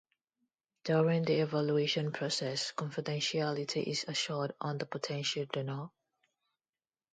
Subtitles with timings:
[0.83, 5.89] During the evaluation process, confidentiality is assured on the potential donor.